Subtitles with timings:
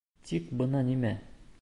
[0.29, 1.15] Тик бына нимә.